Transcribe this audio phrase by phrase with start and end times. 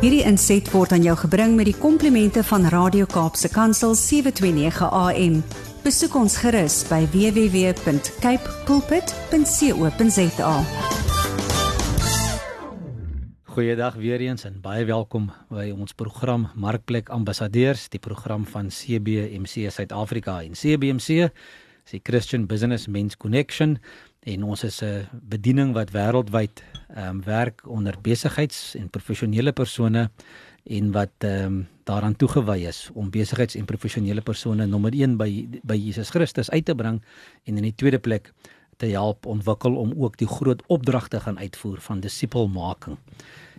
[0.00, 5.34] Hierdie inset word aan jou gebring met die komplimente van Radio Kaapse Kansel 729 AM.
[5.84, 10.54] Besoek ons gerus by www.cape pulpit.co.za.
[13.52, 19.68] Goeiedag weer eens en baie welkom by ons program Markplek Ambassadeurs, die program van CBMC
[19.68, 23.76] Suid-Afrika en CBMC is die Christian Business Men's Connection
[24.24, 26.64] en ons is 'n bediening wat wêreldwyd
[26.94, 30.10] ehm um, werk onder besigheids- en professionele persone
[30.64, 35.48] en wat ehm um, daaraan toegewy is om besigheids- en professionele persone nommer 1 by
[35.62, 37.02] by Jesus Christus uit te bring
[37.44, 38.32] en in die tweede plek
[38.80, 42.96] te help ontwikkel om ook die groot opdragte gaan uitvoer van disipelmaking.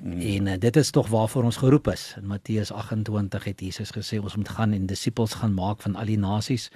[0.02, 0.20] Mm.
[0.20, 2.16] En uh, dit is tog waarvoor ons geroep is.
[2.18, 6.10] In Matteus 28 het Jesus gesê ons moet gaan en disippels gaan maak van al
[6.10, 6.72] die nasies.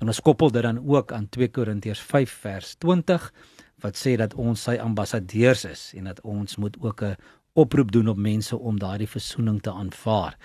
[0.00, 3.32] En ons koppel dit dan ook aan 2 Korintiërs 5 vers 20
[3.80, 7.16] wat sê dat ons sy ambassadeurs is en dat ons moet ook 'n
[7.52, 10.36] oproep doen op mense om daardie versoening te aanvaar.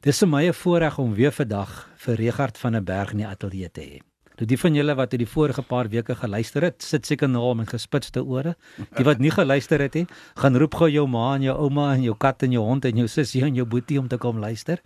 [0.00, 3.26] Dis vir my 'n voorreg om weer vandag vir Regard van der Berg in die
[3.26, 4.00] ateljee te hê.
[4.38, 7.42] Nou die van julle wat in die vorige paar weke geluister het, sit seker nou
[7.42, 8.54] al met gespitste ore.
[8.94, 10.06] Die wat nie geluister het nie,
[10.38, 12.96] gaan roep gou jou ma en jou ouma en jou kat en jou hond en
[12.96, 14.78] jou sussie en jou boetie om te kom luister.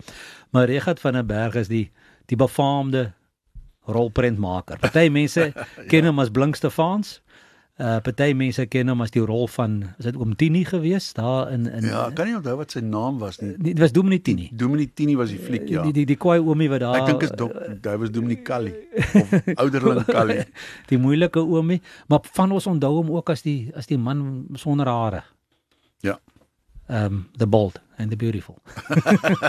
[0.53, 1.91] Maar Regat van der Berg is die
[2.27, 3.12] die befaamde
[3.84, 4.79] rolprentmaker.
[4.79, 5.53] Party mense
[5.91, 7.20] ken hom as Blink Stefans.
[7.81, 11.48] Uh party mense ken hom as die rol van is dit oom Tini gewees daar
[11.55, 13.55] in in Ja, kan nie onthou wat sy naam was nie.
[13.56, 14.51] Dit was Dominee Tini.
[14.53, 15.81] Dominee Tini was die fliek, ja.
[15.87, 17.55] Die die die kwai oomie wat daar Ek dink is dok,
[17.89, 18.75] hy was Dominee Callie
[19.17, 19.33] of
[19.64, 20.45] ouderling Callie.
[20.92, 21.81] die moeilike oomie,
[22.12, 25.23] maar van ons onthou hom ook as die as die man sonder hare.
[26.05, 26.19] Ja.
[26.92, 28.58] Um the bold and the beautiful.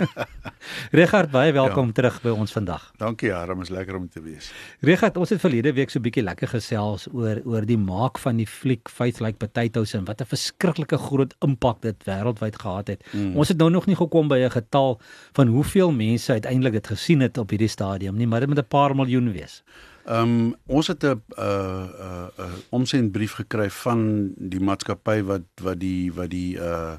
[0.99, 1.97] Richard, baie welkom ja.
[1.97, 2.85] terug by ons vandag.
[3.01, 4.51] Dankie, Harm, is lekker om te wees.
[4.85, 8.37] Richard, ons het verlede week so 'n bietjie lekker gesels oor oor die maak van
[8.37, 13.01] die fliek Faith Like Potatoes en wat 'n verskriklike groot impak dit wêreldwyd gehad het.
[13.11, 13.35] Mm.
[13.35, 14.99] Ons het nou nog nie gekom by 'n getal
[15.33, 18.67] van hoeveel mense uiteindelik dit gesien het op hierdie stadium nie, maar dit moet 'n
[18.67, 19.63] paar miljoen wees.
[20.05, 25.79] Ehm um, ons het 'n 'n 'n 'n omsendbrief gekry van die maatskappy wat wat
[25.79, 26.97] die wat die uh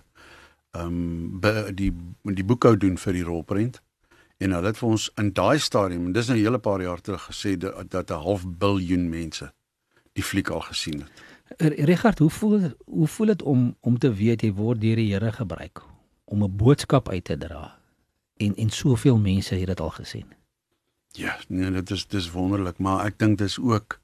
[0.75, 1.93] ehm um, die
[2.23, 3.83] die boekhou doen vir die rolprent
[4.43, 7.01] en hulle het vir ons in daai stadium en dis nou 'n hele paar jaar
[7.01, 9.53] terug gesê dat dat 'n half biljoen mense
[10.12, 11.11] die fliek al gesien het.
[11.87, 15.33] Richard, hoe voel hoe voel dit om om te weet jy word deur die Here
[15.33, 15.83] gebruik
[16.25, 17.79] om 'n boodskap uit te dra
[18.37, 20.27] en en soveel mense het dit al gesien?
[21.11, 24.01] Ja, nee, dit is dis wonderlik, maar ek dink dis ook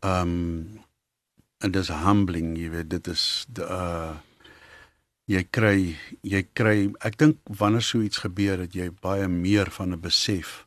[0.00, 0.80] ehm um,
[1.58, 4.16] en dis humbling, jy weet, dit is die uh
[5.26, 9.92] jy kry jy kry ek dink wanneer so iets gebeur dat jy baie meer van
[9.92, 10.66] 'n besef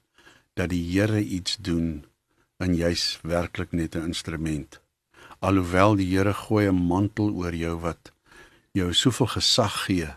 [0.55, 2.05] dat die Here iets doen
[2.59, 4.81] en jy's werklik net 'n instrument.
[5.39, 8.11] Alhoewel die Here gooi 'n mantel oor jou wat
[8.73, 10.09] jou soveel gesag gee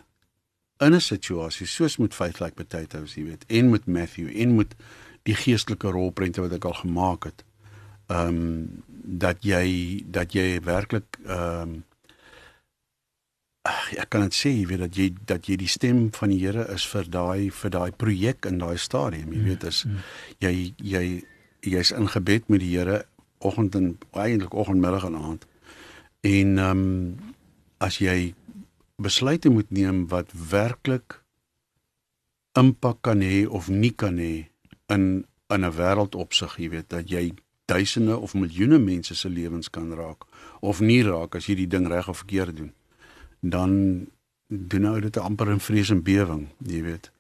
[0.81, 4.75] in 'n situasie soos met Faith Like Potatoes jy weet en met Matthew en met
[5.23, 7.45] die geestelike rolprente wat ek al gemaak het
[8.09, 8.83] ehm um,
[9.23, 11.85] dat jy dat jy werklik ehm um,
[13.63, 16.41] Ag, ek kan dit sê, jy weet dat jy dat jy die stem van die
[16.43, 19.31] Here is vir daai vir daai projek in daai stadium.
[19.31, 20.09] Jy weet is mm, mm.
[20.43, 21.03] jy jy
[21.71, 23.05] jy's in gebed met die Here
[23.39, 25.47] oggend en eintlik oggend, middag en aand.
[26.27, 27.15] En ehm um,
[27.83, 28.35] as jy
[29.03, 31.21] besluite moet neem wat werklik
[32.59, 34.49] impak kan hê of nie kan hê
[34.91, 35.25] in
[35.55, 37.31] in 'n wêreld opsig, jy weet dat jy
[37.71, 40.27] duisende of miljoene mense se lewens kan raak
[40.61, 42.73] of nie raak as jy die ding reg of verkeerd doen
[43.43, 44.07] dan
[44.47, 47.11] doen nou dit amper in vrees en bewing, jy weet.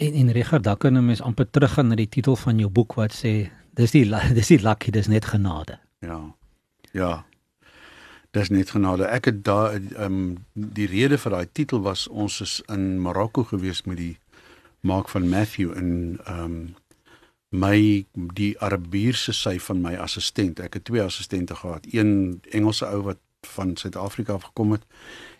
[0.00, 2.94] En en Richard, daar kan 'n mens amper teruggaan na die titel van jou boek
[2.94, 4.04] wat sê dis die
[4.38, 5.78] dis die lucky, dis net genade.
[5.98, 6.34] Ja.
[6.92, 7.24] Ja.
[8.30, 9.04] Dis net genade.
[9.04, 13.44] Ek het daar ehm um, die rede vir daai titel was ons is in Marokko
[13.44, 14.18] gewees met die
[14.80, 16.74] maak van Matthew in ehm um,
[17.50, 20.60] my die Arabiese sy van my assistent.
[20.60, 21.86] Ek het twee assistente gehad.
[21.90, 24.84] Een Engelse ou wat van Suid-Afrika af gekom het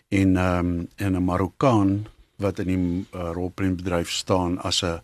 [0.07, 5.01] en ehm um, en 'n Marokkaan wat in die uh, rolprentbedryf staan as 'n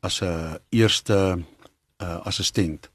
[0.00, 1.38] as 'n eerste
[2.02, 2.90] uh, assistent.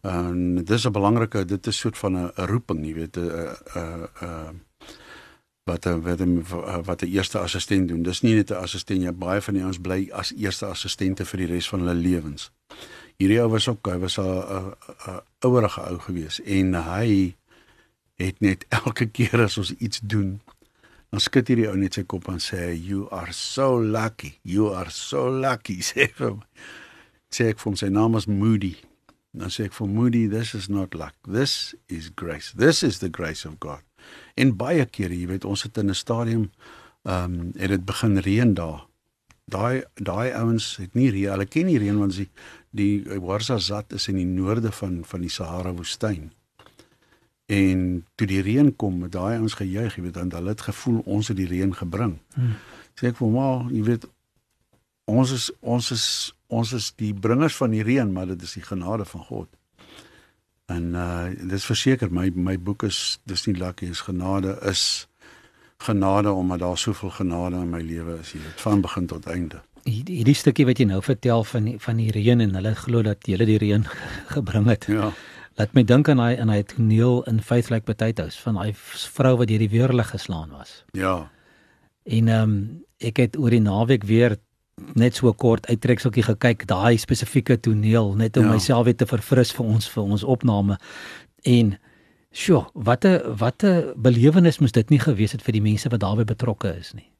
[0.00, 3.30] En dis 'n belangrike dit is soort van 'n roeping, jy weet 'n
[3.74, 4.60] 'n 'n
[5.64, 6.44] wat 'n wat 'n
[6.84, 8.02] wat 'n eerste assistent doen.
[8.02, 11.38] Dis nie net 'n assistent, jy baie van die ons bly as eerste assistente vir
[11.38, 12.50] die res van hulle lewens.
[13.16, 14.74] Hierdie ou was ook, hy was 'n
[15.38, 17.34] ouerige ou gewees en hy
[18.20, 20.40] het net elke keer as ons iets doen,
[21.10, 24.36] dan skud hierdie ou net sy kop en sê you are so lucky.
[24.46, 25.80] You are so lucky.
[25.90, 26.46] sê vir my.
[27.30, 28.76] Sê ek vir hom sy naam is Moody.
[29.30, 31.14] Dan sê ek vir Moody, this is not luck.
[31.26, 32.52] This is grace.
[32.58, 33.82] This is the grace of God.
[34.34, 36.50] En baie kere, jy weet, ons het in 'n stadium
[37.02, 38.86] ehm um, het dit begin reën daar.
[39.50, 42.28] Daai daai ouens het nie reën, hulle ken nie reën want die
[42.70, 46.30] die Ouarzazate is in die noorde van van die Sahara woestyn.
[47.50, 47.80] En
[48.14, 51.30] toe die reën kom, het daai ouens gejuig, jy weet, want hulle het gevoel ons
[51.32, 52.18] het die reën gebring.
[52.36, 52.52] Hmm.
[52.94, 54.06] Sê ek vir hom, jy weet,
[55.10, 56.04] ons is ons is
[56.46, 59.48] ons is die bringers van die reën, maar dit is die genade van God.
[60.70, 64.84] En uh dis verseker my my boek is dis nie lucky is genade is
[65.80, 69.62] genade omdat daar soveel genade in my lewe is hier van begin tot einde.
[69.88, 73.26] Hierdie stukkie wat jy nou vertel van die, van die reën en hulle glo dat
[73.26, 73.86] jy die reën
[74.36, 74.86] gebring het.
[74.86, 75.10] Ja.
[75.60, 78.72] Laat my dink aan hy en hy toneel in Faith Like Potatoes van daai
[79.12, 80.84] vrou wat deur die weerlig geslaan was.
[80.96, 81.28] Ja.
[82.08, 82.54] En ehm um,
[83.00, 84.36] ek het oor die naweek weer
[84.96, 88.56] net so kort uittrekseltjie gekyk daai spesifieke toneel net om ja.
[88.56, 90.76] myself weer te verfris vir ons vir ons opname
[91.48, 91.74] en
[92.32, 96.00] sjoe wat 'n wat 'n belewenis moes dit nie gewees het vir die mense wat
[96.00, 97.10] daarbey betrokke is nie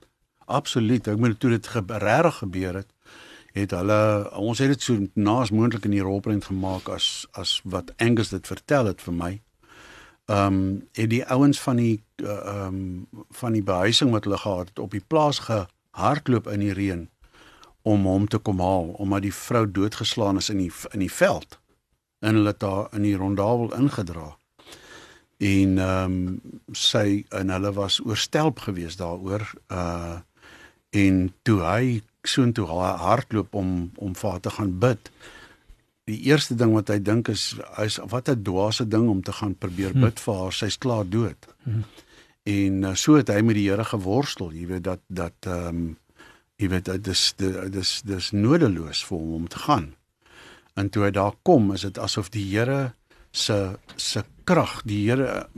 [0.46, 2.88] absoluut ek moet toe dit regtig gebeur het
[3.52, 7.92] het hulle ons het dit so naas moontlik in die rolprent gemaak as as wat
[7.96, 9.32] Angus dit vertel het vir my
[10.30, 14.24] ehm um, het die ouens van die eh, ehm uh, um, van die behuising wat
[14.24, 17.08] hulle gehad het op die plaas gehardloop in die reën
[17.82, 21.58] om hom te kom haal omdat die vrou doodgeslaan is in die in die veld
[22.20, 24.36] en hulle het daar in die rondawel ingedra.
[25.38, 26.40] En ehm um,
[26.72, 30.18] sy en hulle was oorstelp geweest daaroor uh
[30.90, 35.10] en toe hy soontoe hardloop om om vir haar te gaan bid.
[36.04, 39.54] Die eerste ding wat hy dink is is wat 'n dwaase ding om te gaan
[39.54, 40.00] probeer hm.
[40.00, 41.46] bid vir haar, sy's klaar dood.
[42.42, 45.96] En uh, so het hy met die Here geworstel, jy weet dat dat ehm um,
[46.60, 49.94] jy weet dit is dit is dis nodeloos vir hom om te gaan.
[50.74, 52.94] En toe hy daar kom, is dit asof die Here
[53.32, 55.48] se se krag, die Here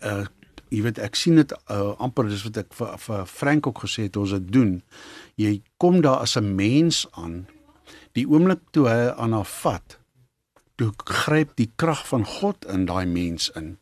[0.00, 0.26] uh
[0.72, 4.08] jy weet ek sien dit uh, amper dis wat ek vir vir Frank ook gesê
[4.08, 4.72] het ons dit doen.
[5.36, 7.46] Jy kom daar as 'n mens aan.
[8.16, 9.98] Die oomblik toe hy aan haar vat,
[10.76, 13.78] toe gryp die krag van God in daai mens in.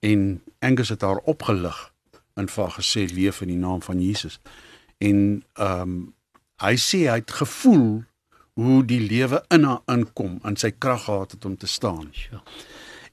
[0.00, 1.92] En Angus het haar opgelig
[2.34, 4.40] en vir haar gesê leef in die naam van Jesus
[5.00, 6.14] en ehm um,
[6.60, 8.02] hy sê hy het gevoel
[8.60, 12.10] hoe die lewe in haar inkom en sy krag gehad het om te staan.
[12.12, 12.42] Ja.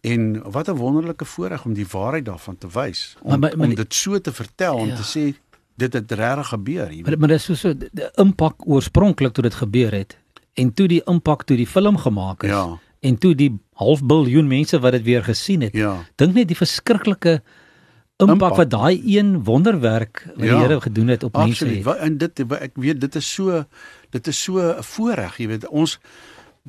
[0.01, 3.67] En wat 'n wonderlike voorreg om die waarheid daarvan te wys, om, maar, maar, maar,
[3.67, 4.95] om dit so te vertel en ja.
[4.95, 5.35] te sê
[5.75, 6.93] dit het regtig gebeur.
[7.01, 10.17] Maar maar dis so so die impak oorspronklik toe dit gebeur het
[10.53, 12.79] en toe die impak toe die film gemaak is ja.
[12.99, 15.73] en toe die half biljoen mense wat dit weer gesien het.
[15.77, 15.99] Ja.
[16.15, 17.41] Dink net die verskriklike
[18.17, 21.85] impak wat daai een wonderwerk wat die ja, Here gedoen het op mense het.
[21.85, 22.01] Absoluut.
[22.01, 23.63] En dit ek weet dit is so
[24.09, 25.99] dit is so 'n voorreg, jy weet ons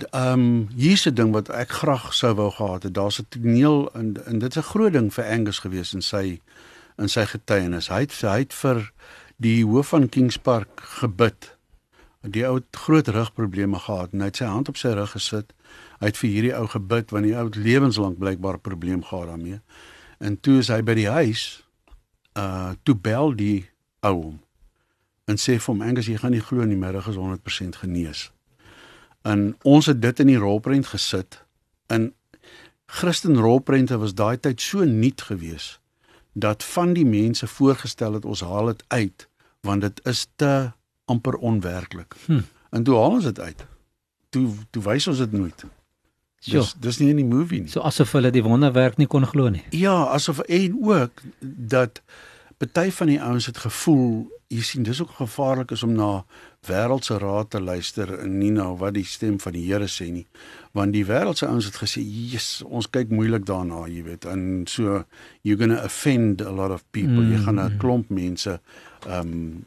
[0.03, 2.95] ehm um, hierse ding wat ek graag sou wou gehad het.
[2.95, 6.41] Daar's 'n toneel en en dit is 'n groot ding vir Angus gewees in sy
[6.99, 7.89] in sy getuienis.
[7.89, 8.93] Hy het hy het vir
[9.37, 11.57] die hoof van Kingspark gebid.
[12.21, 15.53] Die ou het groot rugprobleme gehad en hy het sy hand op sy rug gesit.
[16.01, 19.61] Hy het vir hierdie ou gebid want die ou het lewenslank blykbaar probleem gehad daarmee.
[20.19, 21.65] En toe is hy by die huis,
[22.35, 23.71] uh toe bel die
[24.01, 24.39] ou hom
[25.29, 28.29] en sê vir hom Angus jy gaan nie glo nie, middag is 100% genees.
[29.23, 31.45] En ons het dit in die rolprent gesit.
[31.87, 32.13] In
[32.87, 35.81] Christen rolprente was daai tyd so nuut geweest
[36.33, 39.29] dat van die mense voorgestel het ons haal dit uit
[39.61, 40.71] want dit is te
[41.05, 42.15] amper onwerklik.
[42.27, 42.41] Hm.
[42.71, 43.67] En toe haal ons dit uit.
[44.29, 45.65] Toe toe wys ons dit nooit.
[46.47, 47.71] Dis dis nie in die movie nie.
[47.73, 49.65] So asof hulle die wonderwerk nie kon glo nie.
[49.75, 52.03] Ja, asof en ook dat
[52.57, 56.25] party van die ouens het gevoel, jy sien, dis ook gevaarlik is om na
[56.69, 60.27] wêreldse raad te luister en nie na wat die stem van die Here sê nie.
[60.77, 65.05] Want die wêreldse ouens het gesê, "Jesus, ons kyk moeilik daarna, jy weet." En so
[65.43, 67.23] you're going to offend a lot of people.
[67.23, 67.33] Mm.
[67.33, 68.61] Jy gaan 'n klomp mense
[69.07, 69.65] ehm um,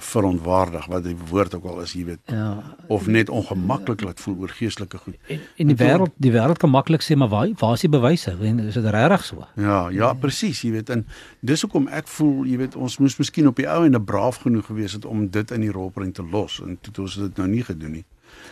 [0.00, 2.20] verontwaardig wat die woord ook al is, jy weet.
[2.24, 2.76] Ja.
[2.86, 5.16] Of net ongemaklik laat voel oor geestelike goed.
[5.28, 8.36] En, en die wêreld, die wêreld kan maklik sê maar waar waar is die bewyse?
[8.40, 9.46] En is dit regtig so?
[9.54, 10.90] Ja, ja, presies, jy weet.
[10.90, 11.06] En
[11.40, 14.36] dis hoekom ek voel, jy weet, ons moes miskien op die ou en 'n braaf
[14.46, 17.36] genoeg gewees het om dit in die rolprent te los en toe het ons dit
[17.36, 18.04] nou nie gedoen nie.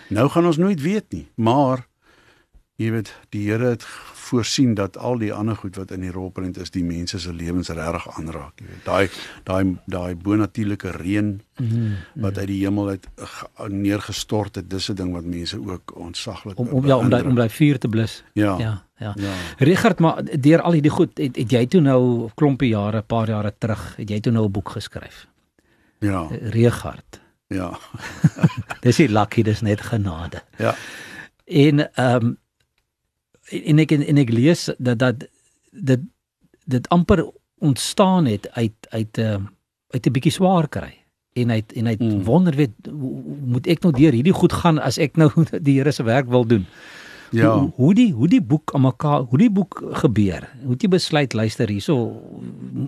[0.08, 1.86] Nou gaan ons nooit weet nie, maar
[2.84, 3.84] jy weet, die Here het
[4.32, 7.68] voorsien dat al die ander goed wat in die rolprent is, die mense se lewens
[7.68, 8.84] regtig aanraak, jy weet.
[8.86, 9.08] Daai
[9.48, 11.96] daai daai bonatuurlike reën mm -hmm.
[12.24, 13.08] wat uit die hemel uit
[13.68, 17.34] neergestort het, dis 'n ding wat mense ook ontsaglik om om ja om daai om
[17.34, 18.24] daai vuur te blus.
[18.32, 18.58] Ja.
[18.58, 18.82] Ja.
[18.96, 19.12] Ja.
[19.16, 19.32] ja.
[19.58, 23.54] Richard, maar deur al hierdie goed, het, het jy toe nou klompie jare, paar jare
[23.58, 25.26] terug, het jy toe nou 'n boek geskryf?
[25.98, 26.28] Ja.
[26.30, 27.20] Richard.
[27.46, 27.78] Ja.
[28.86, 30.42] dis nie lucky, dis net genade.
[30.58, 30.74] Ja.
[31.44, 32.38] En ehm um,
[33.50, 35.24] en ek en ek lees dat dat
[35.72, 36.00] dit
[36.64, 37.24] dit amper
[37.58, 39.38] ontstaan het uit uit 'n uh,
[39.94, 40.94] uit 'n bietjie swaar kry
[41.34, 42.22] en hy en hy Mm.
[42.24, 42.74] wonder weet
[43.46, 45.30] moet ek nou deur hierdie goed gaan as ek nou
[45.66, 46.66] die Here se werk wil doen.
[47.32, 47.56] Ja.
[47.58, 50.48] Hoe, hoe die hoe die boek aan mekaar hoe die boek gebeur.
[50.64, 52.20] Hoe jy besluit luister hierso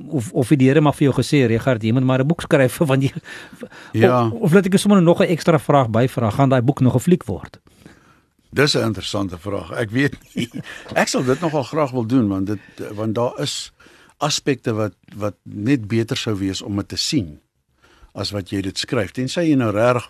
[0.08, 2.78] of of die Here maar vir jou gesê Regard jy moet maar 'n boek skryf
[2.90, 3.12] want jy
[3.92, 4.26] Ja.
[4.26, 7.00] of, of laat ek sommer nog 'n ekstra vraag byvra gaan daai boek nog 'n
[7.00, 7.58] fliek word.
[8.54, 9.70] Dis 'n interessante vraag.
[9.72, 10.48] Ek weet nie.
[11.02, 12.60] Ek sal dit nogal graag wil doen want dit
[12.94, 13.72] want daar is
[14.22, 17.40] aspekte wat wat net beter sou wees om dit te sien
[18.14, 19.10] as wat jy dit skryf.
[19.10, 20.06] Tensy jy nou reg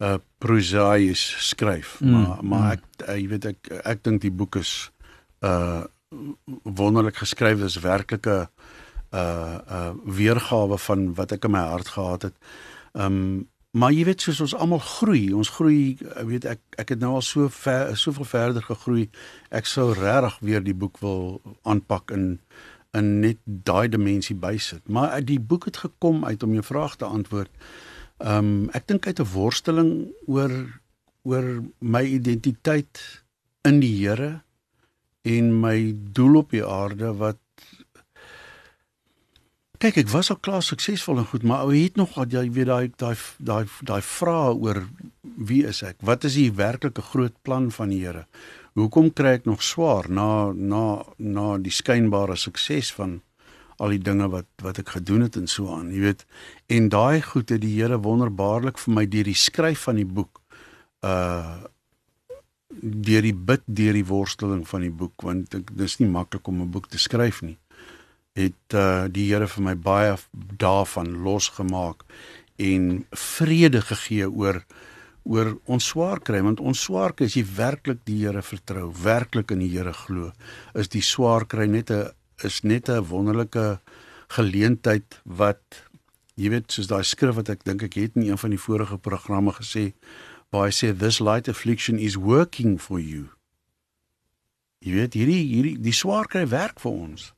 [0.00, 4.56] uh prosaïes skryf, Mm, maar maar ek uh, jy weet ek ek dink die boek
[4.56, 4.90] is
[5.44, 5.84] uh
[6.64, 7.60] wonderlik geskryf.
[7.60, 8.48] Dis werklike
[9.12, 12.34] uh uh weergawe van wat ek in my hart gehad het.
[12.94, 17.00] Um maar jy weet soos ons almal groei, ons groei, ek weet ek ek het
[17.02, 19.08] nou al so ver soveel verder gegroei.
[19.50, 22.40] Ek sou regtig weer die boek wil aanpak en
[22.98, 24.82] in net daai dimensie bysit.
[24.88, 27.50] Maar die boek het gekom uit om jou vraag te antwoord.
[28.18, 29.92] Um ek dink uit 'n worsteling
[30.26, 30.80] oor
[31.22, 33.22] oor my identiteit
[33.62, 34.42] in die Here
[35.22, 37.38] en my doel op die aarde wat
[39.80, 42.90] kyk ek was al klaar suksesvol en goed maar ou het nog jy weet daai
[43.00, 44.82] daai daai daai vrae oor
[45.40, 45.96] wie is ek?
[46.04, 48.26] Wat is die werklike groot plan van die Here?
[48.76, 53.22] Hoekom kry ek nog swaar na na na die skynbare sukses van
[53.80, 56.26] al die dinge wat wat ek gedoen het en so aan jy weet?
[56.68, 60.42] En daai goed het die Here wonderbaarlik vir my deur die skryf van die boek
[61.00, 61.56] uh
[62.80, 66.60] deur die bid deur die worsteling van die boek want ek, dis nie maklik om
[66.62, 67.56] 'n boek te skryf nie
[68.40, 70.16] het uh die Here vir my baie
[70.60, 72.04] daarvan losgemaak
[72.60, 74.62] en vrede gegee oor
[75.24, 79.52] oor ons swaar kry want ons swaar kry as jy werklik die Here vertrou, werklik
[79.54, 80.32] in die Here glo,
[80.74, 82.10] is die swaar kry net 'n
[82.42, 83.80] is net 'n wonderlike
[84.28, 85.62] geleentheid wat
[86.36, 88.98] jy weet soos daai skrif wat ek dink ek het in een van die vorige
[88.98, 89.92] programme gesê
[90.50, 93.28] waar hy sê this light affliction is working for you.
[94.80, 97.32] Jy weet hierdie hierdie die swaar kry werk vir ons.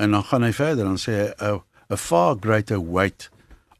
[0.00, 1.58] En dan gaan hy verder dan sê hy a,
[1.92, 3.28] a far greater weight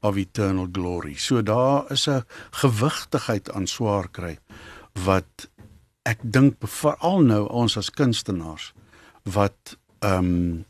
[0.04, 1.14] of eternal glory.
[1.16, 4.38] So daar is 'n gewigtigheid aan swaar kry
[5.04, 5.48] wat
[6.02, 8.72] ek dink veral nou ons as kunstenaars
[9.22, 10.64] wat ehm um,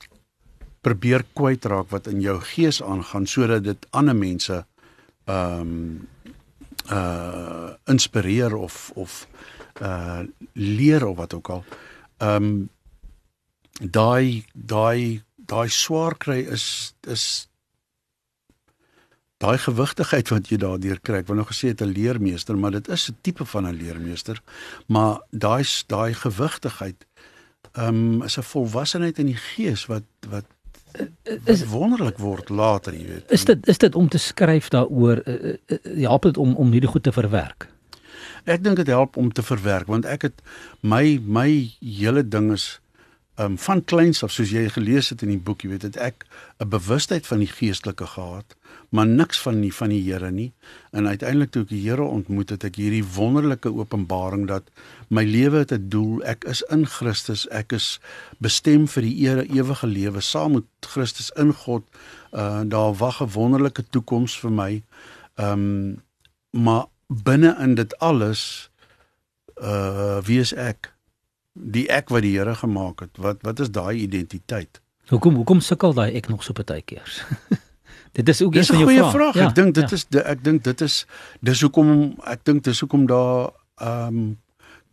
[0.81, 4.65] probeer kwytraak wat in jou gees aangaan sodat dit ander mense
[5.25, 6.09] ehm um,
[6.91, 9.27] uh inspireer of of
[9.83, 11.65] uh leer of wat ook al.
[12.19, 12.69] Ehm um,
[13.81, 17.49] daai daai daai swaar kry is is
[19.41, 21.23] daai gewigtigheid wat jy daardeur kry.
[21.23, 24.43] Ek wou nog gesê het 'n leermeester, maar dit is 'n tipe van 'n leermeester.
[24.87, 27.07] Maar daai daai gewigtigheid
[27.73, 30.47] ehm um, is 'n volwassenheid in die gees wat wat
[31.45, 33.31] is wonderlik word later, jy weet.
[33.31, 36.91] Is dit is dit om te skryf daaroor uh, uh, help dit om om hierdie
[36.91, 37.69] goed te verwerk?
[38.45, 40.43] Ek dink dit help om te verwerk want ek het
[40.81, 42.80] my my hele ding is
[43.41, 46.27] um van kleins af soos jy gelees het in die boek, jy weet, het ek
[46.61, 48.57] 'n bewustheid van die geestelike gehad,
[48.91, 50.53] maar niks van die van die Here nie.
[50.93, 54.63] En uiteindelik toe ek die Here ontmoet het, ek hierdie wonderlike openbaring dat
[55.09, 56.23] my lewe het 'n doel.
[56.25, 57.49] Ek is in Christus.
[57.49, 58.01] Ek is
[58.39, 61.83] bestem vir die ere ewige lewe saam met Christus in God.
[62.33, 64.83] Uh daar wag 'n wonderlike toekoms vir my.
[65.37, 66.03] Um
[66.51, 68.71] maar binne in dit alles
[69.63, 70.93] uh wie is ek?
[71.63, 73.17] Die ek wat die Here gemaak het.
[73.19, 74.81] Wat wat is daai identiteit?
[75.09, 77.27] Hoekom hoekom sukkel daai ek nog so baie keer?
[78.19, 79.35] dit is ook 'n goeie vraag.
[79.35, 79.47] vrae.
[79.49, 81.07] Ek dink dit is de- ek dink dit is
[81.43, 83.51] dis hoekom ek dink dis hoekom daar
[83.81, 84.39] ehm um,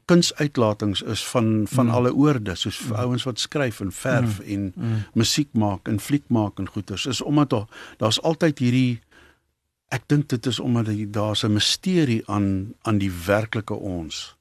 [0.07, 1.91] kunsuitlatings is van van Mm.
[1.91, 2.91] alle oorde soos mm.
[2.95, 4.53] ouens wat skryf en verf mm.
[4.53, 5.03] en Mm.
[5.13, 9.01] musiek maak en fliek maak en goeters is omdat daar daar's altyd hierdie
[9.91, 14.36] ek dink dit is omdat die- daar's 'n misterie aan aan die werklike ons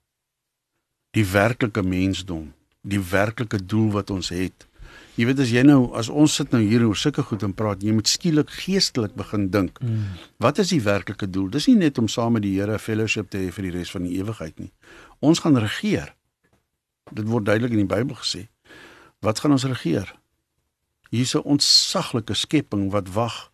[1.16, 2.52] die werklike mensdom
[2.86, 4.66] die werklike doel wat ons het.
[5.16, 7.82] Jy weet as jy nou as ons sit nou hier oor sulke goed en praat
[7.82, 10.04] jy moet skielik geestelik begin dink Mm.
[10.38, 11.48] wat is die werklike doel?
[11.50, 14.04] Dis nie net om saam met die Here fellowship te hê vir die res van
[14.04, 14.70] die ewigheid nie.
[15.20, 16.14] Ons gaan regeer.
[17.12, 18.48] Dit word duidelik in die Bybel gesê.
[19.20, 20.14] Wat gaan ons regeer?
[21.10, 23.50] Hier's 'n ontsaglike skepping wat wag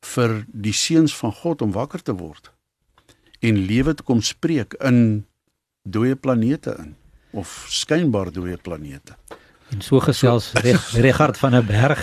[0.00, 2.50] vir die seuns van God om wakker te word
[3.40, 5.26] en lewe te kom spreek in
[5.84, 6.96] dooie planete in
[7.32, 9.14] of skynbaar dooie planete.
[9.70, 12.02] En so gesels So- Reg, Regard van der Berg,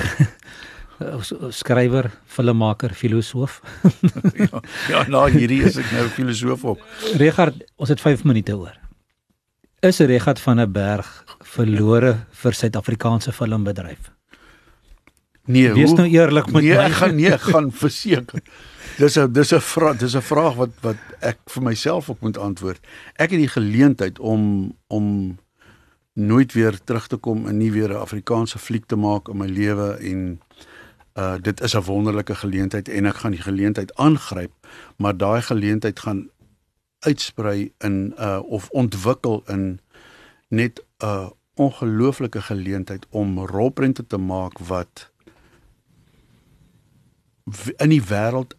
[1.61, 3.59] skrywer, filmmaker, filosoof.
[4.41, 6.83] ja, ja, nou hierdie is ek nou filosoof ook.
[7.21, 8.73] Regard, ons het 5 minute oor.
[9.85, 11.09] Is Regard van der Berg
[11.45, 14.09] verlore vir Suid-Afrikaanse filmbedryf?
[15.47, 16.87] Nee, Wees hoe- nou eerlik met nee, my.
[16.89, 18.41] Ek gaan nee, ek gaan verseker.
[18.97, 22.37] Dis 'n dis 'n vraag, dis 'n vraag wat wat ek vir myself ook moet
[22.37, 22.79] antwoord.
[23.13, 25.37] Ek het die geleentheid om om
[26.13, 29.45] nooit weer terug te kom en nie weer 'n Afrikaanse fliek te maak in my
[29.45, 30.41] lewe en
[31.13, 34.51] uh dit is 'n wonderlike geleentheid en ek gaan die geleentheid aangryp,
[34.97, 36.29] maar daai geleentheid gaan
[36.99, 39.79] uitsprei in uh of ontwikkel in
[40.47, 45.11] net 'n ongelooflike geleentheid om rolprente te maak wat
[47.77, 48.55] in die wêreld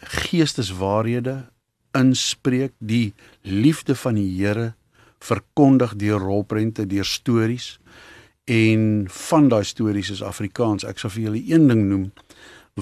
[0.00, 1.50] geesteswaarhede
[1.92, 4.74] inspreek, die liefde van die Here
[5.22, 7.78] verkondig deur rolprente, deur stories
[8.44, 10.84] en van daai stories is Afrikaans.
[10.84, 12.10] Ek sal vir julle een ding noem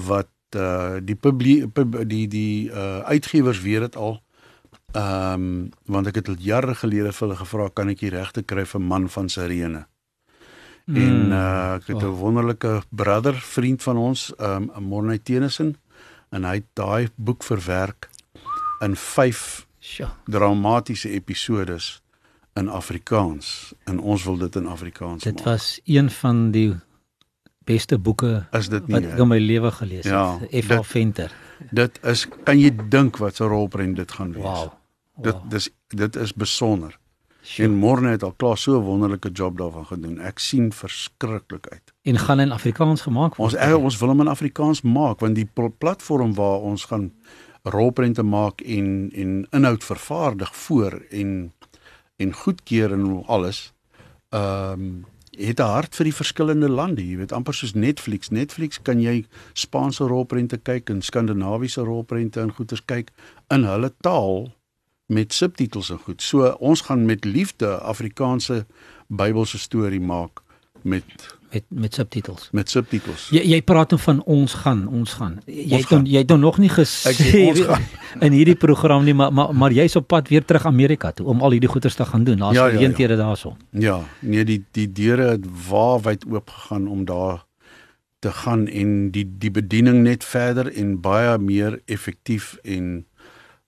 [0.07, 4.21] wat uh die publie pub, die die uh uitgewers weet dit al.
[4.91, 8.43] Ehm um, want ek het al jare gelede vir hulle gevra kan ek die regte
[8.43, 9.85] kry vir man van Sirene.
[10.85, 10.97] Mm.
[10.97, 12.19] En uh ek het 'n Oh.
[12.19, 15.75] wonderlike brother vriend van ons, ehm um, Morney Tennyson
[16.31, 18.09] en hy het daai boek verwerk
[18.81, 20.07] in 5 Sjoe.
[20.25, 22.01] dramatiese episodes
[22.55, 25.45] in Afrikaans en ons wil dit in Afrikaans Dit maak.
[25.45, 26.73] was een van die
[27.65, 28.95] beste boeke Is dit nie?
[28.99, 30.51] wat ek in my lewe gelees Ja, het.
[30.67, 31.31] Dit- Venter.
[31.71, 34.43] Dit is kan jy dink wat 'n rolprent dit gaan wees.
[34.43, 34.71] Wow.
[35.21, 35.49] Dit wow.
[35.49, 36.97] dis dit is besonder.
[37.43, 37.65] Sjoe.
[37.65, 40.19] En Morne het al klaar so 'n wonderlike job daarvan gedoen.
[40.19, 41.93] Ek sien verskriklik uit.
[42.01, 43.63] En gaan in Afrikaans gemaak Ons word.
[43.63, 47.11] eh, ons wil hom in Afrikaans maak want die pl- platform waar ons gaan
[47.63, 51.53] rolprente maak en en inhoud vervaardig voor en
[52.17, 53.73] en goedkeur en alles.
[54.29, 57.07] Ehm um, het 'n hart vir die verskillende lande.
[57.09, 58.29] Jy weet amper soos Netflix.
[58.29, 63.11] Netflix kan jy Spaanse rolprente kyk en Skandinawiese rolprente en goeters kyk
[63.49, 64.53] in hulle taal
[65.11, 66.21] met subtitels en goed.
[66.23, 68.65] So ons gaan met liefde Afrikaanse
[69.07, 70.41] Bybelse storie maak
[70.81, 71.03] met
[71.51, 72.47] met met subtitels.
[72.51, 73.27] met subtitels.
[73.29, 75.41] Jy jy praat nou van ons gaan, ons gaan.
[75.45, 77.83] Jy Ons het dan jy het nou nog nie gesê sê ons gaan.
[78.27, 81.41] in hierdie program nie, maar maar, maar jy's op pad weer terug Amerika toe om
[81.41, 82.39] al hierdie goeders te gaan doen.
[82.39, 82.79] Daar's Ja, ja, ja, ja.
[82.79, 83.35] geleenthede ja.
[83.71, 87.45] Ja, nee die die deure het waarwyd oop gegaan om daar
[88.19, 93.05] te gaan en die die bediening net verder en baie meer effektief en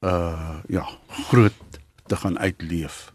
[0.04, 0.86] uh ja,
[1.30, 1.54] groot
[2.06, 3.12] te gaan uitleef.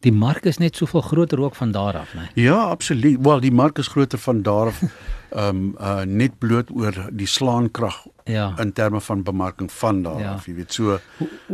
[0.00, 2.28] Die mark is net soveel groter ook van daar af, né?
[2.34, 3.18] Ja, absoluut.
[3.22, 4.82] Wel, die mark is groter van daar af.
[5.30, 8.54] Ehm um, uh net bloot oor die slaankrag Ja.
[8.58, 10.32] in terme van bemarking van daar Ja.
[10.32, 10.72] af, jy weet.
[10.72, 10.98] So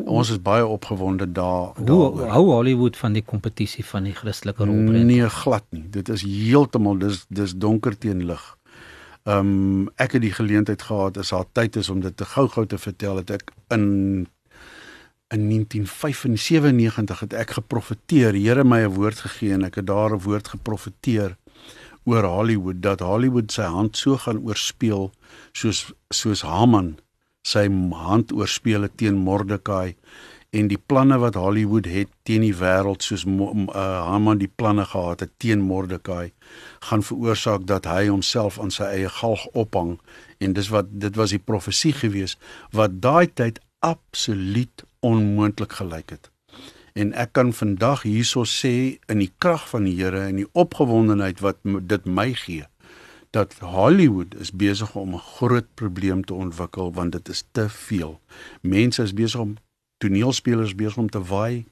[0.05, 2.29] ons is baie opgewonde daar Hoe daaroor.
[2.29, 5.05] hou Hollywood van die kompetisie van die Christelike rolprent?
[5.05, 5.85] Nee, glad nie.
[5.91, 8.57] Dit is heeltemal dis dis donker teen lig.
[9.25, 12.67] Ehm um, ek het die geleentheid gehad as haar tyd is om dit te gou-gou
[12.67, 14.27] te vertel het ek in
[15.33, 18.33] in 1995 het ek geprofeteer.
[18.33, 21.37] Die Here my 'n woord gegee en ek het daar 'n woord geprofeteer
[22.05, 25.11] oor Hollywood dat Hollywood sy hand so gaan oorspeel
[25.57, 26.95] soos soos Haman
[27.45, 29.97] sy hand oorspeel het teen Mordekai
[30.55, 33.57] en die planne wat Hollywood het teen die wêreld soos uh,
[34.09, 36.33] Haman die planne gehad het teen Mordekai
[36.89, 39.97] gaan veroorsaak dat hy homself aan sy eie galg ophang
[40.39, 42.39] en dis wat dit was die profesie gewees
[42.73, 46.31] wat daai tyd absoluut onmoontlik gelyk het.
[46.95, 51.43] En ek kan vandag hierso sê in die krag van die Here en die opgewondenheid
[51.43, 52.69] wat dit my gee
[53.35, 58.21] dat Hollywood is besig om 'n groot probleem te ontwikkel want dit is te veel.
[58.61, 59.57] Mense is besig om
[59.99, 61.65] toneelspelers besig om te waai.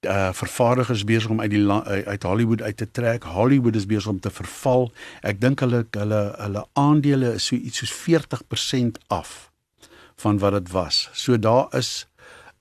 [0.00, 3.22] Uh vervaardigers besig om uit die uit uit Hollywood uit te trek.
[3.22, 4.92] Hollywood is besig om te verval.
[5.20, 9.50] Ek dink hulle hulle hulle aandele is so iets soos 40% af
[10.16, 11.08] van wat dit was.
[11.12, 12.06] So daar is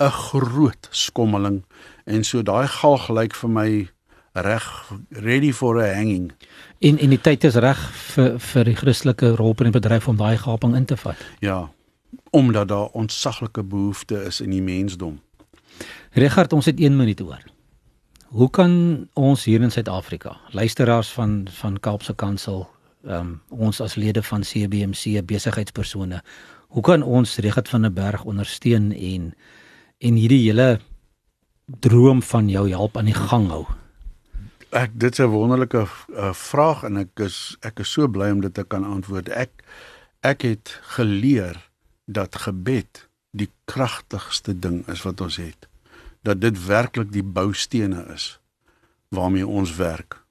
[0.02, 1.64] 'n groot skommeling
[2.06, 3.90] en so daai galg lyk vir my
[4.34, 6.32] reg ready for a hanging.
[6.80, 7.80] En en die tyd is reg
[8.16, 11.18] vir vir die Christelike rolprentbedryf om daai gaping in te vat.
[11.40, 11.70] Ja,
[12.30, 15.20] omdat daar ontsaglike behoefte is in die mensdom.
[16.12, 17.44] Richard, ons het 1 minuut oor.
[18.32, 22.70] Hoe kan ons hier in Suid-Afrika, luisteraars van van Kaapse Kansel,
[23.04, 26.22] ehm um, ons as lede van CBMC besigheidspersone,
[26.68, 29.34] hoe kan ons Richard van der Berg ondersteun en
[30.02, 30.80] en hierdie hele
[31.66, 33.66] droom van jou help aan die gang hou?
[34.72, 38.54] Ek dit's 'n wonderlike uh, vraag en ek is ek is so bly om dit
[38.54, 39.30] te kan antwoord.
[39.30, 39.64] Ek
[40.22, 41.70] ek het geleer
[42.06, 45.68] dat gebed die kragtigste ding is wat ons het.
[46.24, 48.40] Dat dit werklik die boustene is
[49.10, 50.22] waarmee ons werk.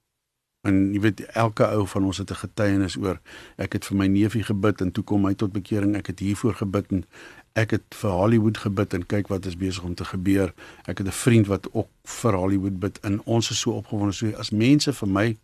[0.61, 3.21] En jy weet elke ou van ons het 'n getuienis oor
[3.57, 5.97] ek het vir my neefie gebid en toe kom hy tot bekering.
[5.97, 7.05] Ek het hiervoor gebid en
[7.53, 10.55] ek het vir Hollywood gebid en kyk wat is besig om te gebeur.
[10.87, 14.33] Ek het 'n vriend wat ook vir Hollywood bid en ons is so opgewonde so
[14.39, 15.39] as mense vir my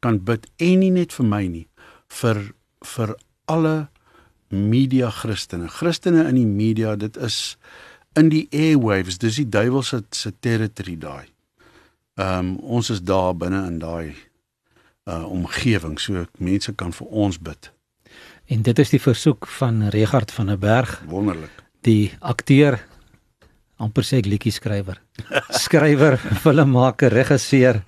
[0.00, 1.68] kan bid en nie net vir my nie
[2.08, 3.88] vir vir alle
[4.48, 5.68] media Christene.
[5.68, 7.56] Christene in die media, dit is
[8.18, 11.26] in die airwaves, dis die duiwel se se territory daai.
[12.20, 14.14] Ehm um, ons is daar binne in daai
[15.08, 17.72] uh omgewing so mense kan vir ons bid.
[18.46, 21.02] En dit is die versoek van Regard van der Berg.
[21.08, 21.62] Wonderlik.
[21.86, 22.80] Die akteur
[23.82, 25.00] amper sê ek liedjie skrywer.
[25.50, 27.82] Skrywer, filmmaker, regisseur.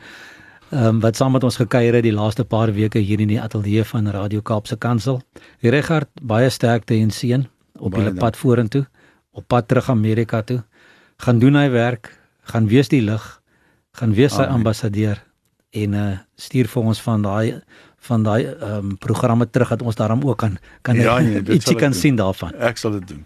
[0.73, 3.40] Ehm um, wat saam met ons gekuier het die laaste paar weke hier in die
[3.40, 5.21] ateljee van Radio Kaapse Kansel.
[5.62, 7.47] Regard, baie sterkte en seën
[7.79, 8.87] op julle pad vorentoe,
[9.33, 10.62] op pad terug Amerika toe.
[11.23, 12.11] Gaan doen hy werk,
[12.51, 13.23] gaan wees die lig,
[13.95, 14.62] gaan wees sy Amen.
[14.62, 15.23] ambassadeur
[15.75, 17.61] en uh stuur vir ons van daai
[18.09, 21.77] van daai ehm um, programme terug dat ons daarom ook kan kan ja, nee, ietsie
[21.77, 22.01] kan doen.
[22.01, 22.55] sien daarvan.
[22.59, 23.25] Ek sal dit doen.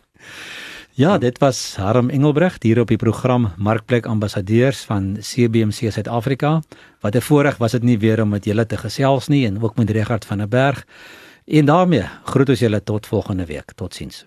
[0.98, 6.62] Ja, dit was Harm Engelbrecht hier op die program Markplek Ambassadeurs van CBC Suid-Afrika.
[7.00, 9.76] Wat 'n voorreg was dit nie weer om met julle te gesels nie en ook
[9.76, 10.86] met Regard van der Berg.
[11.46, 13.72] En daarmee groet ons julle tot volgende week.
[13.74, 14.26] Totsiens.